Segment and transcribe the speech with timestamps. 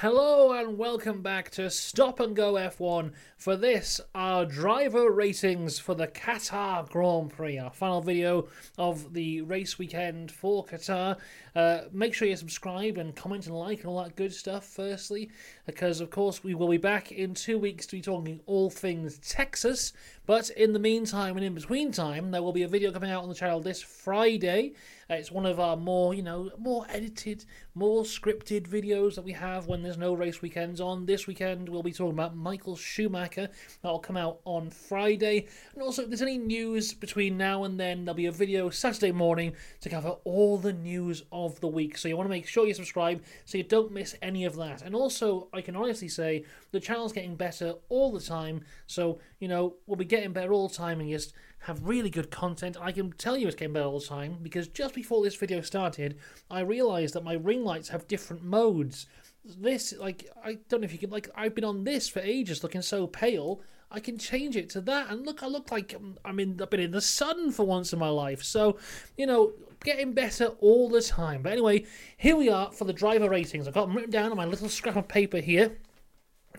[0.00, 5.94] Hello and welcome back to Stop and Go F1 for this, our driver ratings for
[5.94, 11.18] the Qatar Grand Prix, our final video of the race weekend for Qatar.
[11.54, 15.30] Uh, make sure you subscribe and comment and like and all that good stuff, firstly,
[15.66, 19.18] because of course we will be back in two weeks to be talking all things
[19.18, 19.92] Texas.
[20.30, 23.24] But in the meantime and in between time, there will be a video coming out
[23.24, 24.74] on the channel this Friday.
[25.10, 27.44] Uh, it's one of our more, you know, more edited,
[27.74, 31.04] more scripted videos that we have when there's no race weekends on.
[31.04, 33.48] This weekend, we'll be talking about Michael Schumacher.
[33.82, 35.48] That'll come out on Friday.
[35.74, 39.10] And also, if there's any news between now and then, there'll be a video Saturday
[39.10, 41.98] morning to cover all the news of the week.
[41.98, 44.82] So you want to make sure you subscribe so you don't miss any of that.
[44.82, 48.60] And also, I can honestly say the channel's getting better all the time.
[48.86, 52.30] So, you know, we'll be getting better all the time and just have really good
[52.30, 52.76] content.
[52.80, 55.60] I can tell you it's getting better all the time because just before this video
[55.60, 56.18] started,
[56.50, 59.06] I realised that my ring lights have different modes.
[59.44, 62.62] This, like, I don't know if you can, like, I've been on this for ages
[62.62, 63.60] looking so pale.
[63.90, 66.70] I can change it to that, and look, I look like um, I'm in, I've
[66.70, 68.44] been in the sun for once in my life.
[68.44, 68.78] So,
[69.16, 71.42] you know, getting better all the time.
[71.42, 73.66] But anyway, here we are for the driver ratings.
[73.66, 75.78] I've got them written down on my little scrap of paper here.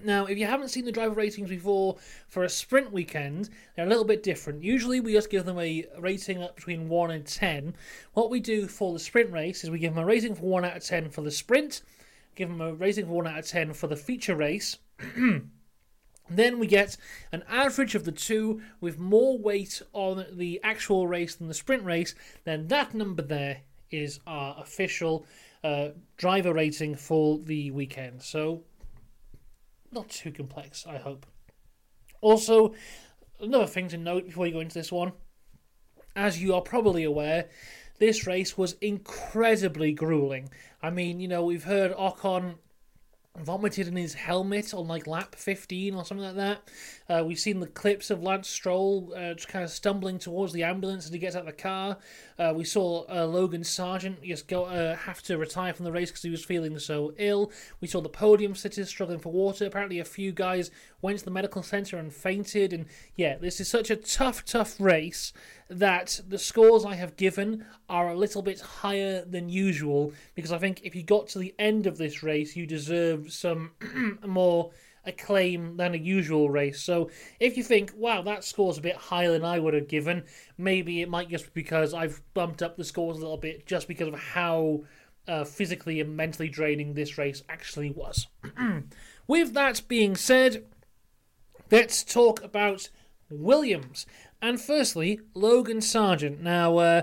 [0.04, 1.98] Now, if you haven't seen the driver ratings before
[2.28, 4.64] for a sprint weekend, they're a little bit different.
[4.64, 7.76] Usually, we just give them a rating up between 1 and 10.
[8.14, 10.66] What we do for the sprint race is we give them a rating for 1
[10.66, 11.82] out of 10 for the sprint,
[12.36, 14.78] give them a rating for 1 out of 10 for the feature race.
[16.30, 16.96] Then we get
[17.34, 21.84] an average of the two with more weight on the actual race than the sprint
[21.84, 22.16] race.
[22.46, 25.26] Then that number there is our official
[25.62, 28.22] uh, driver rating for the weekend.
[28.22, 28.64] So
[29.92, 31.26] not too complex, I hope.
[32.22, 32.74] Also,
[33.40, 35.14] another thing to note before you go into this one,
[36.16, 37.50] as you are probably aware,
[38.00, 40.50] this race was incredibly grueling.
[40.82, 42.56] I mean, you know, we've heard Ocon
[43.40, 46.62] vomited in his helmet on like lap 15 or something like that.
[47.10, 50.64] Uh, we've seen the clips of Lance Stroll uh, just kind of stumbling towards the
[50.64, 51.98] ambulance as he gets out of the car.
[52.38, 56.10] Uh, we saw uh, Logan Sargeant just go uh, have to retire from the race
[56.10, 57.52] because he was feeling so ill.
[57.80, 59.66] We saw the podium sitters struggling for water.
[59.66, 62.74] Apparently, a few guys went to the medical center and fainted.
[62.74, 62.86] And
[63.16, 65.34] yeah, this is such a tough, tough race
[65.70, 70.58] that the scores I have given are a little bit higher than usual because I
[70.58, 73.72] think if you got to the end of this race, you deserve some
[74.26, 74.72] more
[75.06, 76.82] acclaim than a usual race.
[76.82, 77.10] So
[77.40, 80.24] if you think, wow, that score's a bit higher than I would have given,
[80.58, 83.88] maybe it might just be because I've bumped up the scores a little bit just
[83.88, 84.84] because of how
[85.28, 88.28] uh, physically and mentally draining this race actually was.
[89.28, 90.66] With that being said,
[91.72, 92.90] let's talk about
[93.30, 94.06] Williams.
[94.42, 96.40] And firstly, Logan Sargeant.
[96.40, 97.02] Now, uh,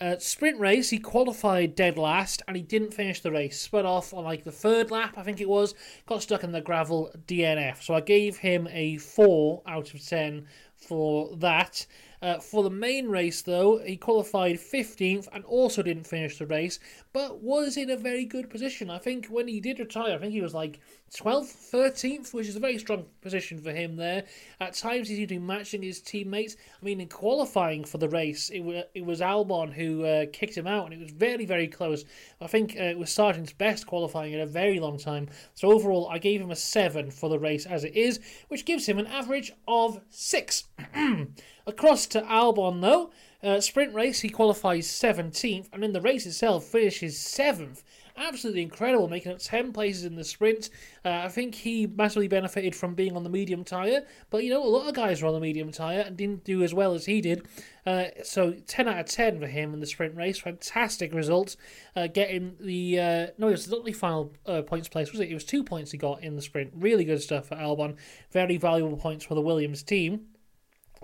[0.00, 3.60] uh, sprint race, he qualified dead last and he didn't finish the race.
[3.60, 5.74] Sped off on like the third lap, I think it was.
[6.06, 7.82] Got stuck in the gravel DNF.
[7.82, 11.86] So I gave him a 4 out of 10 for that.
[12.22, 16.78] Uh, for the main race, though, he qualified 15th and also didn't finish the race,
[17.12, 18.88] but was in a very good position.
[18.88, 20.78] I think when he did retire, I think he was like
[21.12, 24.24] 12th, 13th, which is a very strong position for him there.
[24.60, 26.56] At times, he seemed to be matching his teammates.
[26.80, 30.68] I mean, in qualifying for the race, it, it was Albon who uh, kicked him
[30.68, 32.04] out, and it was very, very close.
[32.40, 35.28] I think uh, it was Sargeant's best qualifying in a very long time.
[35.54, 38.86] So overall, I gave him a 7 for the race as it is, which gives
[38.86, 40.64] him an average of 6.
[41.66, 43.10] Across to Albon, though.
[43.42, 47.82] Uh, sprint race, he qualifies 17th, and in the race itself, finishes 7th.
[48.16, 50.68] Absolutely incredible, making up 10 places in the sprint.
[51.04, 54.62] Uh, I think he massively benefited from being on the medium tyre, but you know,
[54.62, 57.06] a lot of guys were on the medium tyre and didn't do as well as
[57.06, 57.46] he did.
[57.86, 60.38] Uh, so 10 out of 10 for him in the sprint race.
[60.38, 61.56] Fantastic results.
[61.96, 65.30] Uh, getting the, uh, no, it was not the final uh, points place, was it?
[65.30, 66.72] It was two points he got in the sprint.
[66.74, 67.96] Really good stuff for Albon.
[68.32, 70.26] Very valuable points for the Williams team.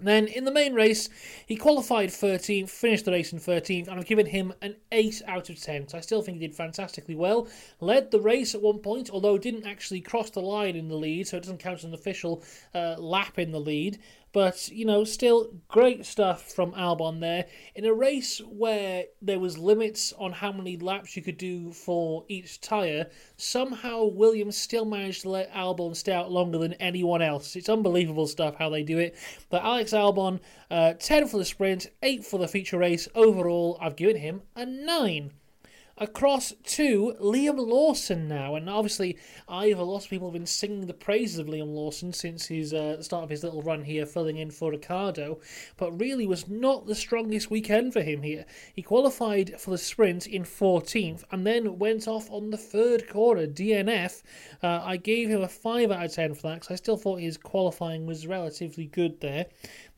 [0.02, 1.08] Then in the main race,
[1.46, 5.48] he qualified 13th, finished the race in 13th, and I've given him an 8 out
[5.48, 5.88] of 10.
[5.88, 7.48] So I still think he did fantastically well.
[7.80, 11.26] Led the race at one point, although didn't actually cross the line in the lead,
[11.26, 12.42] so it doesn't count as an official
[12.74, 13.98] uh, lap in the lead.
[14.36, 17.46] But, you know, still great stuff from Albon there.
[17.74, 22.26] In a race where there was limits on how many laps you could do for
[22.28, 23.06] each tyre,
[23.38, 27.56] somehow Williams still managed to let Albon stay out longer than anyone else.
[27.56, 29.16] It's unbelievable stuff how they do it.
[29.48, 30.40] But Alex Albon,
[30.70, 33.08] uh, 10 for the sprint, 8 for the feature race.
[33.14, 35.32] Overall, I've given him a 9.
[35.98, 38.54] Across to Liam Lawson now.
[38.54, 39.16] And obviously,
[39.48, 42.74] I've a lot of people have been singing the praises of Liam Lawson since his
[42.74, 45.40] uh, start of his little run here, filling in for Ricciardo,
[45.76, 48.44] but really was not the strongest weekend for him here.
[48.74, 53.46] He qualified for the sprint in 14th and then went off on the third corner,
[53.46, 54.22] DNF.
[54.62, 57.20] Uh, I gave him a 5 out of 10 for that because I still thought
[57.20, 59.46] his qualifying was relatively good there.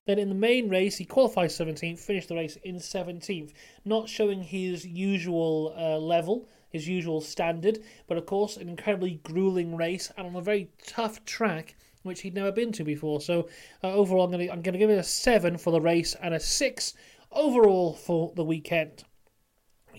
[0.08, 3.52] Then in the main race, he qualified 17th, finished the race in 17th,
[3.84, 9.76] not showing his usual uh, level, his usual standard, but of course, an incredibly grueling
[9.76, 13.20] race and on a very tough track which he'd never been to before.
[13.20, 13.50] So
[13.84, 16.94] uh, overall, I'm going to give it a seven for the race and a six
[17.30, 19.04] overall for the weekend.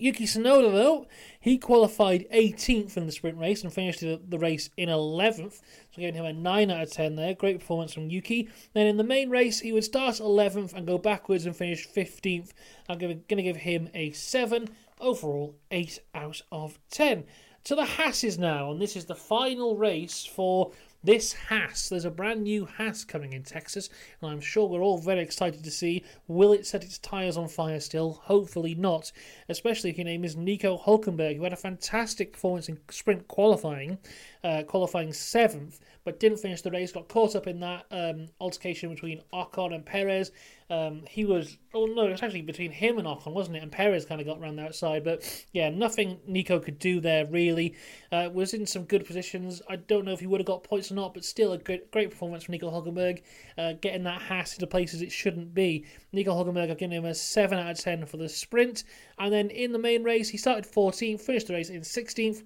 [0.00, 1.06] Yuki Tsunoda, though,
[1.40, 5.60] he qualified 18th in the sprint race and finished the, race in 11th.
[5.60, 7.34] So giving him a 9 out of 10 there.
[7.34, 8.48] Great performance from Yuki.
[8.72, 12.50] Then in the main race, he would start 11th and go backwards and finish 15th.
[12.88, 14.68] I'm going to give him a 7.
[15.00, 17.24] Overall, 8 out of 10.
[17.64, 22.10] To the Hasses now, and this is the final race for this Haas, there's a
[22.10, 23.88] brand new Haas coming in Texas,
[24.20, 26.04] and I'm sure we're all very excited to see.
[26.28, 28.20] Will it set its tyres on fire still?
[28.24, 29.10] Hopefully not,
[29.48, 33.96] especially if your name is Nico Hulkenberg, who had a fantastic performance in sprint qualifying,
[34.42, 36.92] uh, qualifying seventh, but didn't finish the race.
[36.92, 40.32] Got caught up in that um, altercation between Ocon and Perez.
[40.70, 43.62] Um, he was, oh no, it was actually between him and Ocon, wasn't it?
[43.62, 45.22] And Perez kind of got around the outside, but
[45.52, 47.74] yeah, nothing Nico could do there really.
[48.12, 49.60] Uh, was in some good positions.
[49.68, 51.90] I don't know if he would have got points or not, but still a great,
[51.90, 53.22] great performance from Nico Hulkenberg,
[53.58, 55.84] uh, getting that Haas into places it shouldn't be.
[56.12, 58.84] Nico Hulkenberg, I've given him a 7 out of 10 for the sprint,
[59.18, 62.44] and then in the main race, he started 14th, finished the race in 16th.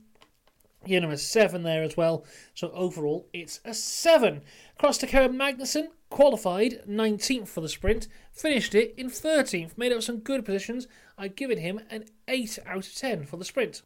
[0.87, 2.25] You know, a 7 there as well.
[2.55, 4.43] So overall, it's a 7.
[4.77, 10.03] Across to Kevin Magnussen, qualified 19th for the sprint, finished it in 13th, made up
[10.03, 10.87] some good positions.
[11.17, 13.83] I've given him an 8 out of 10 for the sprint.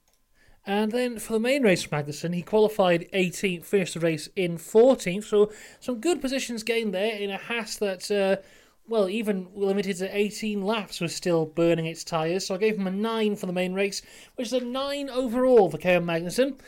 [0.67, 4.59] And then for the main race for Magnussen, he qualified 18th, finished the race in
[4.59, 5.25] 14th.
[5.25, 8.43] So some good positions gained there in a Haas that, uh,
[8.89, 12.47] well, even limited to 18 laps, was still burning its tyres.
[12.47, 14.03] So I gave him a 9 for the main race,
[14.37, 16.59] which is a 9 overall for Kevin Magnussen.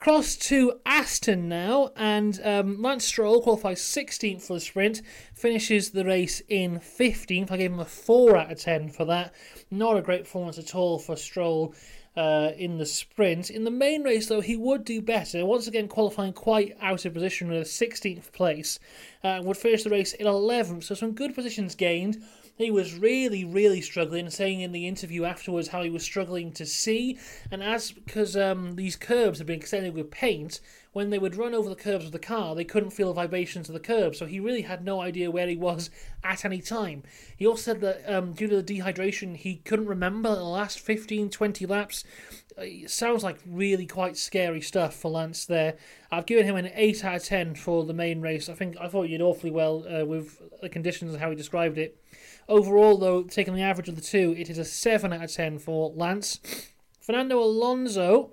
[0.00, 5.02] Cross to Aston now, and um, Lance Stroll qualifies 16th for the sprint,
[5.34, 7.50] finishes the race in 15th.
[7.50, 9.34] I gave him a 4 out of 10 for that.
[9.72, 11.74] Not a great performance at all for Stroll.
[12.18, 13.48] Uh, in the sprint.
[13.48, 15.46] In the main race, though, he would do better.
[15.46, 18.80] Once again, qualifying quite out of position with a 16th place.
[19.22, 22.20] Uh, would finish the race in 11th, so some good positions gained.
[22.58, 26.66] He was really, really struggling, saying in the interview afterwards how he was struggling to
[26.66, 27.16] see.
[27.52, 30.60] And as because um, these curbs had been extended with paint,
[30.92, 33.68] when they would run over the curbs of the car, they couldn't feel the vibrations
[33.68, 34.16] of the curb.
[34.16, 35.88] So he really had no idea where he was
[36.24, 37.04] at any time.
[37.36, 41.30] He also said that um, due to the dehydration, he couldn't remember the last 15,
[41.30, 42.02] 20 laps.
[42.58, 45.76] Uh, it sounds like really quite scary stuff for Lance there.
[46.10, 48.48] I've given him an 8 out of 10 for the main race.
[48.48, 51.78] I think I thought did awfully well uh, with the conditions and how he described
[51.78, 51.96] it.
[52.48, 55.58] Overall, though, taking the average of the two, it is a 7 out of 10
[55.58, 56.40] for Lance.
[56.98, 58.32] Fernando Alonso,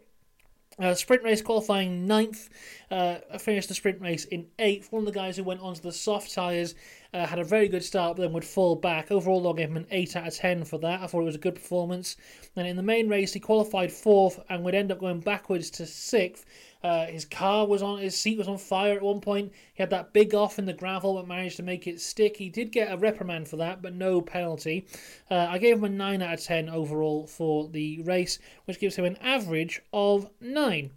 [0.80, 2.50] uh, sprint race qualifying ninth,
[2.92, 4.92] uh, finished the sprint race in eighth.
[4.92, 6.76] One of the guys who went onto the soft tyres
[7.14, 9.12] uh, had a very good start, but then would fall back.
[9.12, 11.02] Overall, I'll give him an 8 out of 10 for that.
[11.02, 12.16] I thought it was a good performance.
[12.56, 15.86] And in the main race, he qualified fourth and would end up going backwards to
[15.86, 16.46] sixth.
[16.86, 19.52] Uh, his car was on, his seat was on fire at one point.
[19.74, 22.38] He had that big off in the gravel, but managed to make it stick.
[22.38, 24.86] He did get a reprimand for that, but no penalty.
[25.32, 28.98] Uh, I gave him a 9 out of 10 overall for the race, which gives
[28.98, 30.92] him an average of 9.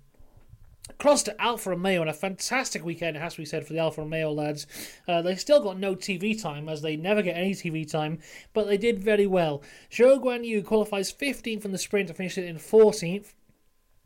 [0.90, 3.78] Across to Alfa Romeo and a fantastic weekend, it has to be said, for the
[3.78, 4.66] Alfa Romeo lads.
[5.08, 8.18] Uh, they still got no TV time, as they never get any TV time,
[8.52, 9.62] but they did very well.
[9.90, 13.32] Zhou Guan Yu qualifies 15th in the sprint and finishes in 14th.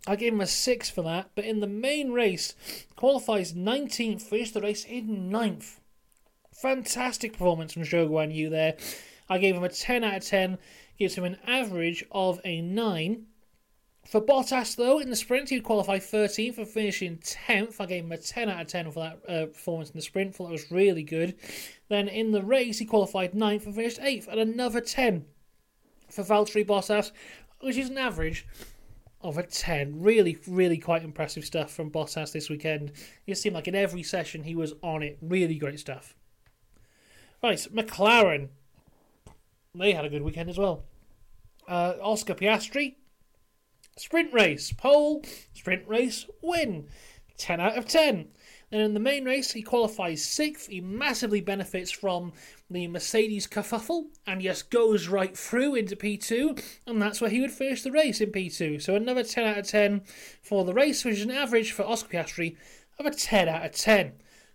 [0.06, 2.54] I gave him a 6 for that, but in the main race,
[2.96, 5.78] qualifies 19th, finished the race in 9th.
[6.52, 8.76] Fantastic performance from Zhou Guan Yu there.
[9.28, 10.58] I gave him a 10 out of 10,
[10.98, 13.26] gives him an average of a 9.
[14.04, 17.80] For Bottas, though, in the sprint, he'd qualify 13th and finishing 10th.
[17.80, 20.34] I gave him a 10 out of 10 for that uh, performance in the sprint.
[20.34, 21.36] Thought that was really good.
[21.88, 25.24] Then in the race, he qualified 9th and finished 8th, and another 10
[26.10, 27.12] for Valtteri Bottas,
[27.60, 28.44] which is an average
[29.22, 30.00] of a 10.
[30.02, 32.92] Really, really quite impressive stuff from Bottas this weekend.
[33.26, 35.18] It seemed like in every session he was on it.
[35.20, 36.14] Really great stuff.
[37.42, 38.48] Right, McLaren.
[39.74, 40.84] They had a good weekend as well.
[41.66, 42.96] Uh, Oscar Piastri,
[43.96, 45.24] sprint race, pole,
[45.54, 46.88] sprint race, win.
[47.38, 48.28] 10 out of 10.
[48.72, 50.68] And in the main race, he qualifies sixth.
[50.68, 52.32] He massively benefits from
[52.70, 57.52] the Mercedes kerfuffle and just goes right through into P2, and that's where he would
[57.52, 58.80] finish the race in P2.
[58.80, 60.00] So another 10 out of 10
[60.40, 62.56] for the race, which is an average for Oscar Piastri
[62.98, 64.12] of a 10 out of 10.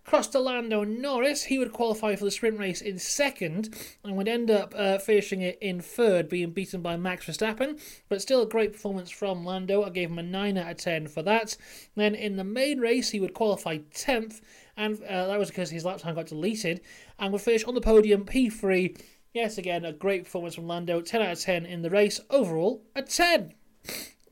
[0.08, 4.26] Across to Lando Norris, he would qualify for the sprint race in second and would
[4.26, 7.78] end up uh, finishing it in third, being beaten by Max Verstappen.
[8.08, 9.84] But still a great performance from Lando.
[9.84, 11.58] I gave him a 9 out of 10 for that.
[11.94, 14.40] Then in the main race, he would qualify 10th,
[14.78, 16.80] and uh, that was because his lap time got deleted,
[17.18, 18.98] and would finish on the podium P3.
[19.34, 21.02] Yes, again, a great performance from Lando.
[21.02, 22.18] 10 out of 10 in the race.
[22.30, 23.52] Overall, a 10.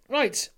[0.09, 0.49] Right,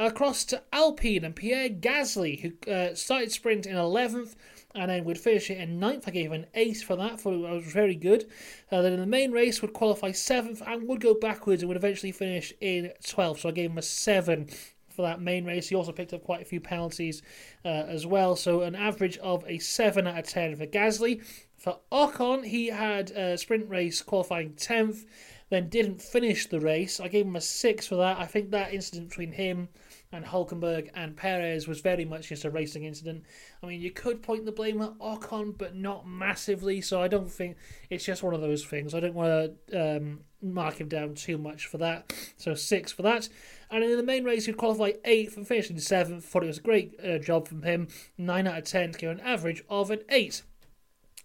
[0.00, 4.34] across to Alpine and Pierre Gasly, who uh, started sprint in 11th
[4.74, 6.08] and then would finish it in 9th.
[6.08, 8.26] I gave him an 8 for that, for it was very good.
[8.72, 11.76] Uh, then in the main race would qualify 7th and would go backwards and would
[11.76, 13.40] eventually finish in 12th.
[13.40, 14.48] So I gave him a 7
[14.88, 15.68] for that main race.
[15.68, 17.22] He also picked up quite a few penalties
[17.64, 18.36] uh, as well.
[18.36, 21.22] So an average of a 7 out of 10 for Gasly.
[21.58, 25.04] For Ocon, he had a sprint race qualifying 10th
[25.50, 27.00] then didn't finish the race.
[27.00, 28.18] I gave him a six for that.
[28.18, 29.68] I think that incident between him
[30.12, 33.24] and Hulkenberg and Perez was very much just a racing incident.
[33.62, 36.80] I mean, you could point the blame at Ocon, but not massively.
[36.80, 37.56] So I don't think
[37.90, 38.94] it's just one of those things.
[38.94, 42.12] I don't want to um, mark him down too much for that.
[42.36, 43.28] So six for that.
[43.70, 46.24] And in the main race, he'd qualify eighth and finished in seventh.
[46.24, 47.88] Thought it was a great uh, job from him.
[48.16, 50.42] Nine out of ten to give an average of an eight.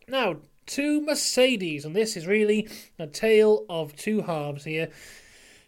[0.07, 2.67] Now, to Mercedes, and this is really
[2.99, 4.89] a tale of two halves here.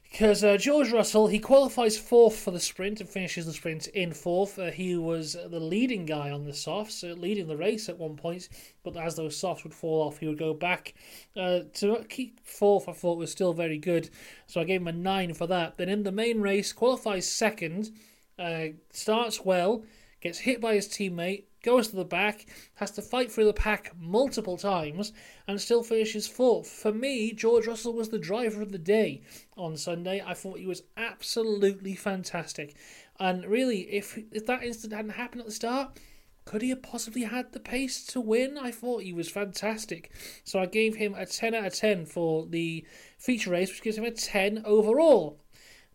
[0.09, 4.13] Because uh, George Russell, he qualifies fourth for the sprint and finishes the sprint in
[4.13, 4.57] fourth.
[4.57, 8.15] Uh, he was the leading guy on the softs, uh, leading the race at one
[8.15, 8.47] point.
[8.83, 10.93] But as those softs would fall off, he would go back.
[11.35, 14.09] Uh, to keep fourth, I thought was still very good.
[14.47, 15.77] So I gave him a nine for that.
[15.77, 17.91] Then in the main race, qualifies second,
[18.39, 19.83] uh, starts well,
[20.21, 22.45] gets hit by his teammate, goes to the back,
[22.75, 25.11] has to fight through the pack multiple times,
[25.47, 26.69] and still finishes fourth.
[26.69, 29.21] For me, George Russell was the driver of the day
[29.57, 30.23] on Sunday.
[30.25, 32.75] I thought he was absolutely fantastic.
[33.19, 35.99] And really, if, if that incident hadn't happened at the start,
[36.45, 38.57] could he have possibly had the pace to win?
[38.57, 40.09] I thought he was fantastic.
[40.45, 42.85] So I gave him a 10 out of 10 for the
[43.17, 45.41] feature race, which gives him a 10 overall.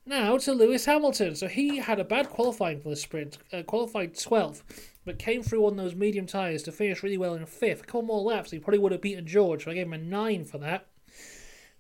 [0.05, 1.37] Now to Lewis Hamilton.
[1.37, 4.63] So he had a bad qualifying for the sprint, uh, qualified 12th,
[5.05, 7.83] but came through on those medium tyres to finish really well in fifth.
[7.83, 9.99] A couple more laps, he probably would have beaten George, so I gave him a
[9.99, 10.89] 9 for that.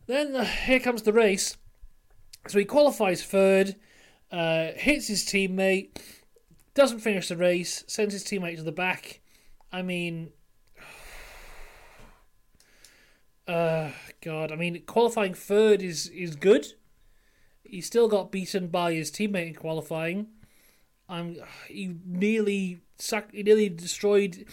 [0.07, 1.57] Then uh, here comes the race.
[2.49, 3.77] So he qualifies third,
[4.31, 5.97] uh, hits his teammate,
[6.75, 9.21] doesn't finish the race, sends his teammate to the back.
[9.71, 10.31] I mean,
[13.47, 16.67] uh, God, I mean, qualifying third is, is good
[17.73, 20.27] he still got beaten by his teammate in qualifying.
[21.09, 21.37] Um,
[21.69, 24.47] he nearly sac- he nearly destroyed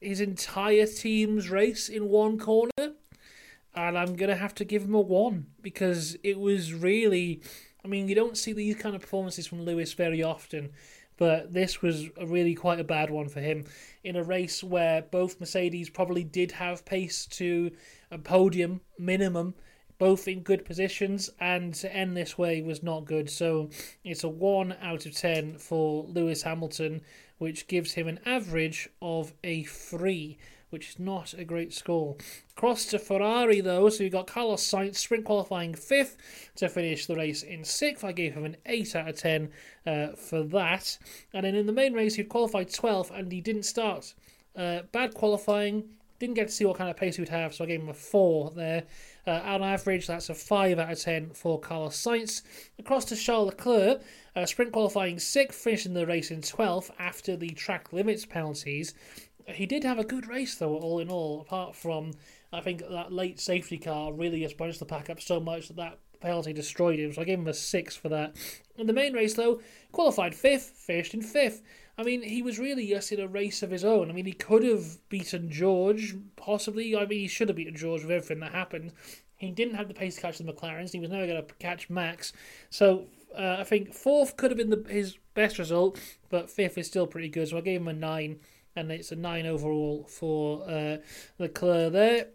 [0.00, 2.94] his entire team's race in one corner,
[3.74, 7.42] and I'm gonna have to give him a one because it was really.
[7.84, 10.70] I mean, you don't see these kind of performances from Lewis very often,
[11.16, 13.64] but this was really quite a bad one for him
[14.02, 17.70] in a race where both Mercedes probably did have pace to
[18.10, 19.54] a podium minimum
[19.98, 23.28] both in good positions, and to end this way was not good.
[23.28, 23.70] So
[24.04, 27.02] it's a 1 out of 10 for Lewis Hamilton,
[27.38, 30.38] which gives him an average of a 3
[30.70, 32.16] which is not a great score.
[32.54, 36.16] Cross to Ferrari though, so you got Carlos Sainz sprint qualifying fifth
[36.56, 38.04] to finish the race in sixth.
[38.04, 39.50] I gave him an eight out of ten
[39.86, 40.98] uh, for that.
[41.32, 44.14] And then in the main race, he qualified 12th and he didn't start.
[44.56, 45.84] Uh, bad qualifying,
[46.18, 47.88] didn't get to see what kind of pace he would have, so I gave him
[47.88, 48.84] a 4 there.
[49.28, 52.40] Uh, on average, that's a 5 out of 10 for Carlos Sainz.
[52.78, 54.00] Across to Charles Leclerc,
[54.34, 58.94] uh, sprint qualifying 6th, finishing the race in 12th after the track limits penalties.
[59.46, 62.12] He did have a good race, though, all in all, apart from,
[62.54, 65.76] I think, that late safety car really just bunched the pack up so much that
[65.76, 68.34] that penalty destroyed him, so I gave him a 6 for that.
[68.78, 69.60] In the main race, though,
[69.92, 71.60] qualified 5th, finished in 5th.
[71.98, 74.08] I mean, he was really just in a race of his own.
[74.08, 76.96] I mean, he could have beaten George, possibly.
[76.96, 78.92] I mean, he should have beaten George with everything that happened.
[79.36, 80.92] He didn't have the pace to catch the McLarens.
[80.92, 82.32] He was never going to catch Max.
[82.70, 86.86] So uh, I think fourth could have been the, his best result, but fifth is
[86.86, 87.48] still pretty good.
[87.48, 88.38] So I gave him a nine,
[88.76, 90.98] and it's a nine overall for uh,
[91.40, 92.28] Leclerc there.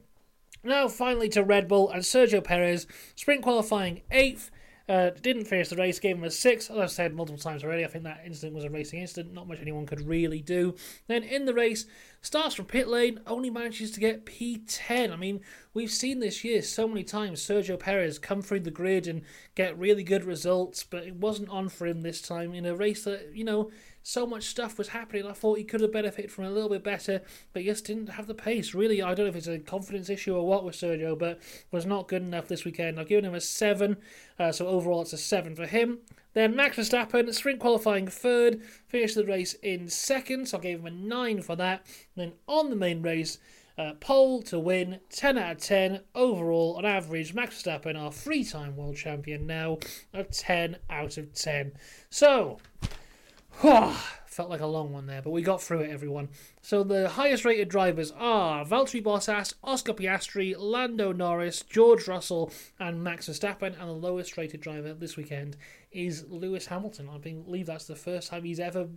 [0.62, 4.52] Now, finally to Red Bull and Sergio Perez, sprint qualifying eighth.
[4.90, 6.70] Uh, didn't finish the race, gave him a six.
[6.70, 9.34] As I've said multiple times already, I think that incident was a racing incident.
[9.34, 10.76] Not much anyone could really do.
[11.08, 11.86] Then in the race,
[12.24, 15.12] starts from pit lane, only manages to get P10.
[15.12, 15.42] I mean,
[15.74, 19.22] we've seen this year so many times Sergio Perez come through the grid and
[19.56, 23.04] get really good results, but it wasn't on for him this time in a race
[23.04, 23.70] that, you know,
[24.04, 25.28] so much stuff was happening.
[25.28, 28.28] I thought he could have benefited from a little bit better, but just didn't have
[28.28, 28.74] the pace.
[28.74, 31.40] Really, I don't know if it's a confidence issue or what with Sergio, but
[31.72, 33.00] was not good enough this weekend.
[33.00, 33.98] I've given him a 7,
[34.40, 36.00] uh, so overall it's a 7 for him.
[36.34, 40.88] Then Max Verstappen, sprint qualifying third, finished the race in second, so I gave him
[40.88, 41.86] a 9 for that.
[42.16, 43.38] then on the main race,
[43.78, 47.34] uh, pole to win, 10 out of 10 overall on average.
[47.34, 49.80] Max Verstappen, our three time world champion now,
[50.14, 51.74] a 10 out of 10.
[52.10, 52.60] So,
[54.34, 56.30] felt like a long one there, but we got through it, everyone.
[56.62, 63.04] So the highest rated drivers are Valtteri Bottas, Oscar Piastri, Lando Norris, George Russell, and
[63.04, 63.80] Max Verstappen.
[63.80, 65.58] And the lowest rated driver this weekend
[65.92, 67.10] is Lewis Hamilton.
[67.14, 68.88] I believe that's the first time he's ever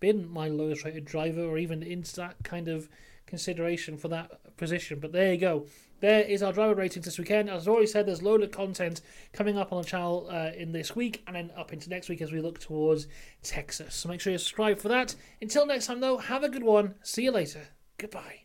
[0.00, 2.88] been my lowest rated driver or even into that kind of
[3.26, 5.00] consideration for that position.
[5.00, 5.66] But there you go.
[6.04, 7.48] There is our driver ratings this weekend.
[7.48, 9.00] As I've already said, there's load of content
[9.32, 12.20] coming up on the channel uh, in this week and then up into next week
[12.20, 13.06] as we look towards
[13.42, 13.94] Texas.
[13.94, 15.14] So make sure you subscribe for that.
[15.40, 16.96] Until next time, though, have a good one.
[17.02, 17.68] See you later.
[17.96, 18.40] Goodbye.